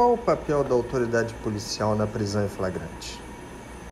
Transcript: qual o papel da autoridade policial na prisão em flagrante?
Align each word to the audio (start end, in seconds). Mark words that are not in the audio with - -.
qual 0.00 0.14
o 0.14 0.16
papel 0.16 0.64
da 0.64 0.74
autoridade 0.74 1.34
policial 1.42 1.94
na 1.94 2.06
prisão 2.06 2.42
em 2.42 2.48
flagrante? 2.48 3.20